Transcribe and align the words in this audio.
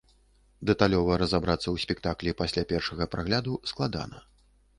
Дэталёва 0.69 1.17
разабрацца 1.23 1.63
ў 1.63 1.75
спектаклі 1.83 2.33
пасля 2.41 2.63
першага 2.73 3.09
прагляду 3.13 3.53
складана. 3.75 4.25